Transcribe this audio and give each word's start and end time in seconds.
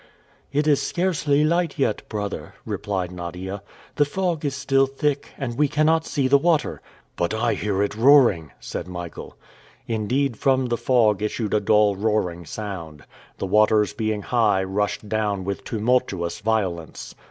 "It 0.51 0.65
is 0.65 0.81
scarcely 0.81 1.43
light 1.43 1.77
yet, 1.77 2.01
brother," 2.09 2.55
replied 2.65 3.11
Nadia. 3.11 3.61
"The 3.97 4.03
fog 4.05 4.43
is 4.43 4.55
still 4.55 4.87
thick, 4.87 5.27
and 5.37 5.55
we 5.59 5.67
cannot 5.67 6.07
see 6.07 6.27
the 6.27 6.39
water." 6.39 6.81
"But 7.15 7.35
I 7.35 7.53
hear 7.53 7.83
it 7.83 7.93
roaring," 7.95 8.51
said 8.59 8.87
Michael. 8.87 9.37
Indeed, 9.87 10.37
from 10.37 10.65
the 10.69 10.75
fog 10.77 11.21
issued 11.21 11.53
a 11.53 11.59
dull 11.59 11.95
roaring 11.95 12.47
sound. 12.47 13.03
The 13.37 13.45
waters 13.45 13.93
being 13.93 14.23
high 14.23 14.63
rushed 14.63 15.07
down 15.07 15.43
with 15.43 15.63
tumultuous 15.63 16.39
violence. 16.39 17.13